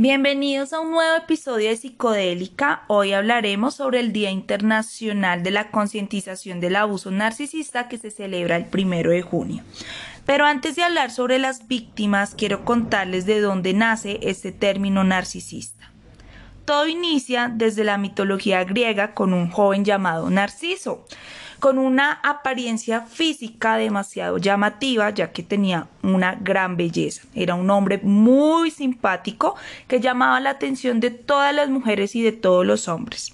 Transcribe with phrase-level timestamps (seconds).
[0.00, 2.84] Bienvenidos a un nuevo episodio de Psicodélica.
[2.86, 8.54] Hoy hablaremos sobre el Día Internacional de la Concientización del Abuso Narcisista que se celebra
[8.54, 9.64] el primero de junio.
[10.24, 15.90] Pero antes de hablar sobre las víctimas, quiero contarles de dónde nace este término narcisista.
[16.64, 21.06] Todo inicia desde la mitología griega con un joven llamado Narciso
[21.60, 27.22] con una apariencia física demasiado llamativa, ya que tenía una gran belleza.
[27.34, 29.56] Era un hombre muy simpático
[29.86, 33.32] que llamaba la atención de todas las mujeres y de todos los hombres.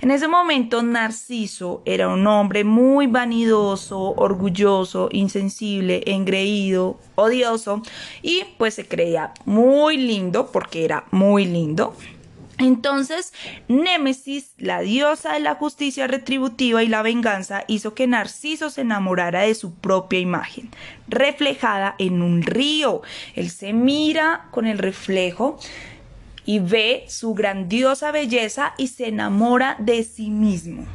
[0.00, 7.82] En ese momento, Narciso era un hombre muy vanidoso, orgulloso, insensible, engreído, odioso
[8.22, 11.94] y pues se creía muy lindo porque era muy lindo.
[12.58, 13.34] Entonces,
[13.68, 19.42] Némesis, la diosa de la justicia retributiva y la venganza, hizo que Narciso se enamorara
[19.42, 20.70] de su propia imagen,
[21.06, 23.02] reflejada en un río.
[23.34, 25.58] Él se mira con el reflejo
[26.46, 30.86] y ve su grandiosa belleza y se enamora de sí mismo.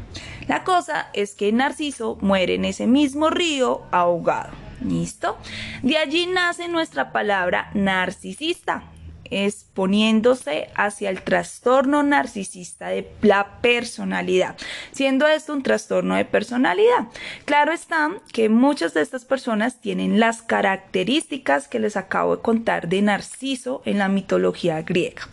[0.48, 4.52] La cosa es que Narciso muere en ese mismo río ahogado.
[4.84, 5.38] ¿Listo?
[5.84, 8.84] De allí nace nuestra palabra narcisista
[9.32, 14.56] exponiéndose hacia el trastorno narcisista de la personalidad,
[14.92, 17.08] siendo esto un trastorno de personalidad.
[17.46, 22.90] Claro está que muchas de estas personas tienen las características que les acabo de contar
[22.90, 25.28] de Narciso en la mitología griega.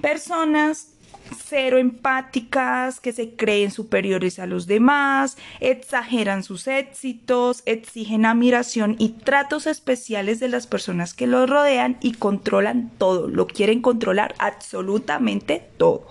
[0.00, 0.95] Personas
[1.34, 9.10] cero empáticas, que se creen superiores a los demás, exageran sus éxitos, exigen admiración y
[9.10, 15.68] tratos especiales de las personas que los rodean y controlan todo, lo quieren controlar absolutamente
[15.76, 16.08] todo.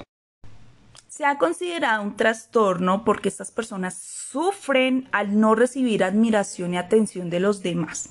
[1.07, 7.29] Se ha considerado un trastorno porque estas personas sufren al no recibir admiración y atención
[7.29, 8.09] de los demás.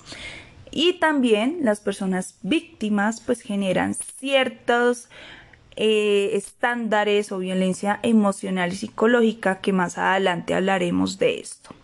[0.71, 5.09] Y también las personas víctimas pues generan ciertos
[5.77, 11.75] eh, estándares o violencia emocional y psicológica que más adelante hablaremos de esto.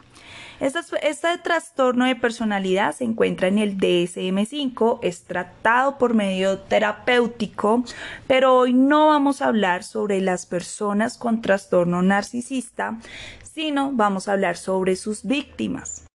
[0.61, 7.83] Este, trastorno de personalidad se encuentra en el DSM5, es tratado por medio terapéutico,
[8.27, 12.99] pero hoy no vamos a hablar sobre las personas con trastorno narcisista,
[13.43, 16.10] sino vamos a hablar sobre sus víctimas.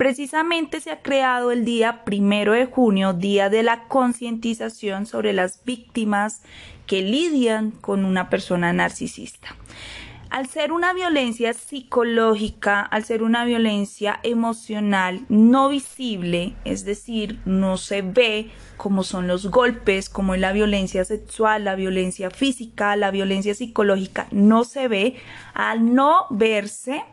[0.00, 5.62] Precisamente se ha creado el día primero de junio, día de la concientización sobre las
[5.66, 6.40] víctimas
[6.86, 9.54] que lidian con una persona narcisista.
[10.30, 17.76] Al ser una violencia psicológica, al ser una violencia emocional no visible, es decir, no
[17.76, 23.10] se ve como son los golpes, como es la violencia sexual, la violencia física, la
[23.10, 25.16] violencia psicológica, no se ve,
[25.52, 27.04] al no verse,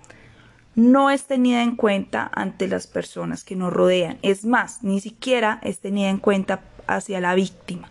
[0.77, 4.19] no es tenida en cuenta ante las personas que nos rodean.
[4.21, 7.89] Es más, ni siquiera es tenida en cuenta hacia la víctima.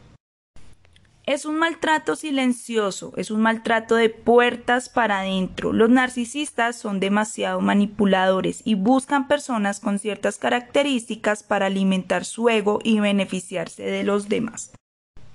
[1.26, 5.72] Es un maltrato silencioso, es un maltrato de puertas para adentro.
[5.72, 12.78] Los narcisistas son demasiado manipuladores y buscan personas con ciertas características para alimentar su ego
[12.84, 14.70] y beneficiarse de los demás.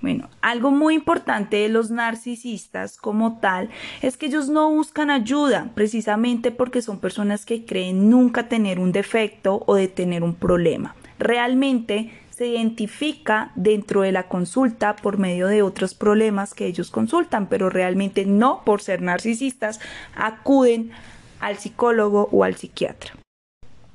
[0.02, 3.70] Bueno, algo muy importante de los narcisistas como tal
[4.02, 8.90] es que ellos no buscan ayuda precisamente porque son personas que creen nunca tener un
[8.90, 10.96] defecto o de tener un problema.
[11.20, 17.46] Realmente se identifica dentro de la consulta por medio de otros problemas que ellos consultan,
[17.46, 19.78] pero realmente no por ser narcisistas
[20.16, 20.90] acuden
[21.38, 23.21] al psicólogo o al psiquiatra.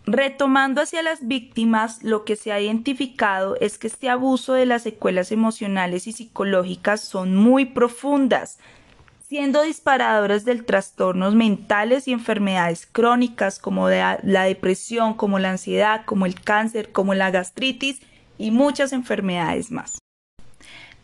[0.10, 4.84] Retomando hacia las víctimas, lo que se ha identificado es que este abuso de las
[4.84, 8.58] secuelas emocionales y psicológicas son muy profundas,
[9.28, 16.26] siendo disparadoras del trastornos mentales y enfermedades crónicas como la depresión, como la ansiedad, como
[16.26, 18.00] el cáncer, como la gastritis
[18.38, 20.00] y muchas enfermedades más.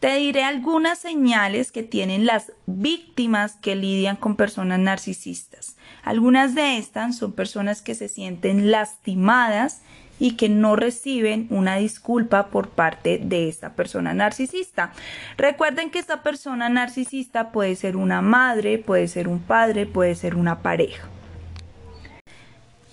[0.04, 5.78] Te diré algunas señales que tienen las víctimas que lidian con personas narcisistas.
[6.04, 9.82] Algunas de estas son personas que se sienten lastimadas
[10.20, 14.92] y que no reciben una disculpa por parte de esta persona narcisista.
[15.38, 20.36] Recuerden que esta persona narcisista puede ser una madre, puede ser un padre, puede ser
[20.36, 21.08] una pareja.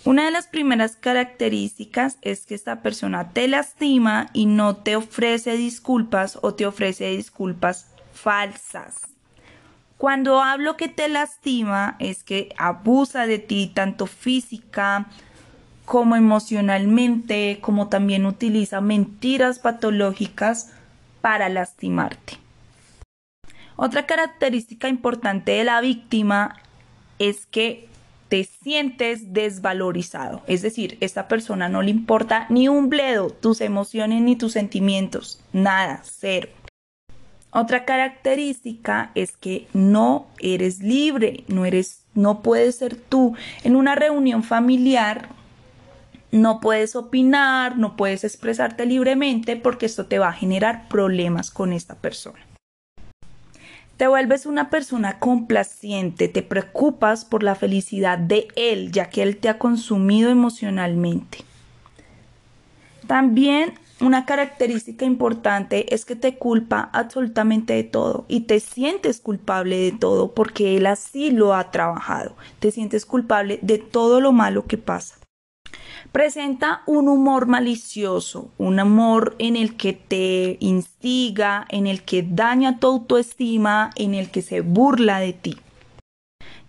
[0.05, 5.59] Una de las primeras características es que esta persona te lastima y no te ofrece
[5.59, 8.97] disculpas o te ofrece disculpas falsas.
[9.99, 15.07] Cuando hablo que te lastima es que abusa de ti tanto física
[15.85, 20.73] como emocionalmente, como también utiliza mentiras patológicas
[21.21, 22.39] para lastimarte.
[23.77, 26.57] Otra característica importante de la víctima
[27.19, 27.91] es que
[28.31, 30.41] te sientes desvalorizado.
[30.47, 35.41] Es decir, esta persona no le importa ni un bledo tus emociones ni tus sentimientos.
[35.53, 36.49] Nada, cero.
[37.51, 43.95] Otra característica es que no eres libre, no eres no puedes ser tú en una
[43.95, 45.29] reunión familiar
[46.33, 51.73] no puedes opinar, no puedes expresarte libremente porque esto te va a generar problemas con
[51.73, 52.39] esta persona.
[54.01, 59.37] Te vuelves una persona complaciente, te preocupas por la felicidad de él, ya que él
[59.37, 61.45] te ha consumido emocionalmente.
[63.07, 69.77] También una característica importante es que te culpa absolutamente de todo y te sientes culpable
[69.77, 72.35] de todo porque él así lo ha trabajado.
[72.59, 75.20] Te sientes culpable de todo lo malo que pasa.
[76.13, 82.79] Presenta un humor malicioso, un humor en el que te instiga, en el que daña
[82.79, 85.57] tu autoestima, en el que se burla de ti.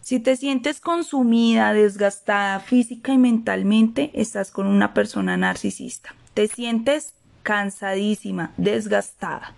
[0.02, 6.16] Si te sientes consumida, desgastada física y mentalmente, estás con una persona narcisista.
[6.34, 7.14] Te sientes
[7.44, 9.54] cansadísima, desgastada.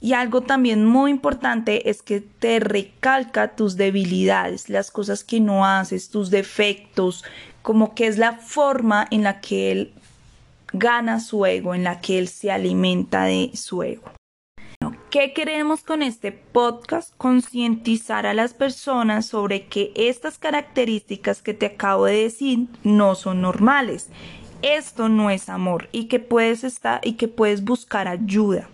[0.00, 5.66] Y algo también muy importante es que te recalca tus debilidades, las cosas que no
[5.66, 7.24] haces, tus defectos,
[7.68, 9.92] como que es la forma en la que él
[10.72, 14.10] gana su ego, en la que él se alimenta de su ego.
[15.10, 17.12] ¿Qué queremos con este podcast?
[17.18, 23.42] Concientizar a las personas sobre que estas características que te acabo de decir no son
[23.42, 24.08] normales.
[24.62, 28.66] Esto no es amor y que puedes estar y que puedes buscar ayuda.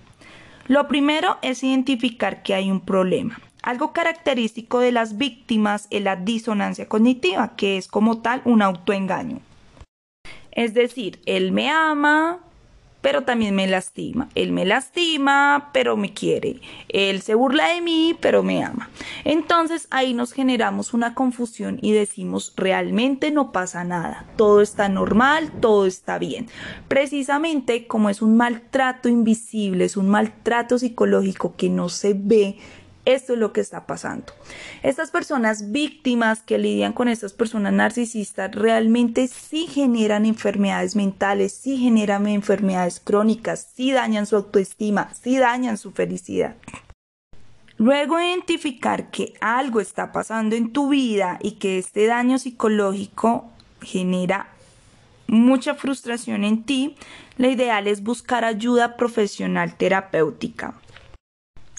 [0.69, 3.40] Lo primero es identificar que hay un problema.
[3.64, 9.40] Algo característico de las víctimas es la disonancia cognitiva, que es como tal un autoengaño.
[10.50, 12.40] Es decir, él me ama,
[13.00, 14.28] pero también me lastima.
[14.34, 16.61] Él me lastima, pero me quiere.
[16.90, 18.90] Él se burla de mí, pero me ama.
[19.25, 24.26] Entonces ahí nos generamos una confusión y decimos, realmente no pasa nada.
[24.37, 26.49] Todo está normal, todo está bien.
[26.88, 32.58] Precisamente como es un maltrato invisible, es un maltrato psicológico que no se ve,
[33.04, 34.32] esto es lo que está pasando.
[34.82, 41.76] Estas personas víctimas que lidian con estas personas narcisistas realmente sí generan enfermedades mentales, sí
[41.76, 46.56] generan enfermedades crónicas, sí dañan su autoestima, sí dañan su felicidad.
[47.76, 53.50] Luego identificar que algo está pasando en tu vida y que este daño psicológico
[53.82, 54.48] genera
[55.26, 56.96] mucha frustración en ti,
[57.36, 60.74] lo ideal es buscar ayuda profesional terapéutica.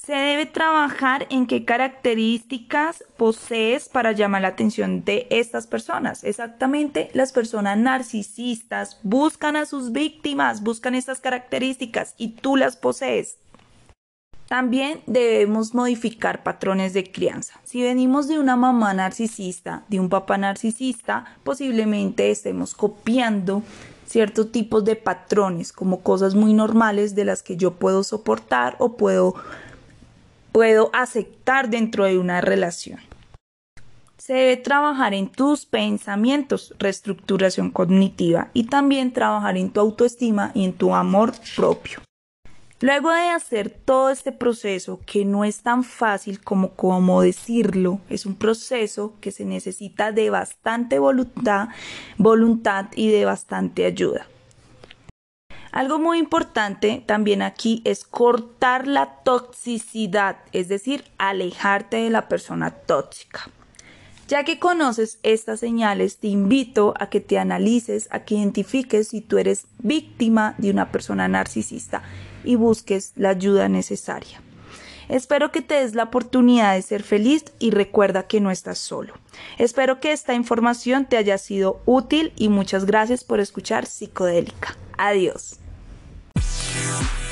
[0.06, 6.24] Se debe trabajar en qué características posees para llamar la atención de estas personas.
[6.24, 13.38] Exactamente, las personas narcisistas buscan a sus víctimas, buscan estas características y tú las posees.
[14.48, 17.60] También debemos modificar patrones de crianza.
[17.63, 23.63] Si venimos de una mamá narcisista, de un papá narcisista, posiblemente estemos copiando
[24.06, 28.98] ciertos tipos de patrones como cosas muy normales de las que yo puedo soportar o
[28.98, 29.34] puedo
[30.56, 33.02] puedo aceptar dentro de una relación.
[34.18, 40.63] Se debe trabajar en tus pensamientos, reestructuración cognitiva y también trabajar en tu autoestima y
[40.63, 42.00] en tu amor propio.
[42.80, 48.25] Luego de hacer todo este proceso, que no es tan fácil como, como decirlo, es
[48.25, 51.68] un proceso que se necesita de bastante voluntad,
[52.18, 54.25] voluntad y de bastante ayuda.
[55.75, 62.72] Algo muy importante también aquí es cortar la toxicidad, es decir, alejarte de la persona
[62.72, 63.50] tóxica.
[64.29, 69.20] Ya que conoces estas señales, te invito a que te analices, a que identifiques si
[69.20, 72.03] tú eres víctima de una persona narcisista
[72.46, 74.41] y busques la ayuda necesaria.
[75.10, 79.13] Espero que te des la oportunidad de ser feliz y recuerda que no estás solo.
[79.58, 84.77] Espero que esta información te haya sido útil y muchas gracias por escuchar Psicodélica.
[84.98, 85.60] Adiós.
[86.98, 87.25] Peace.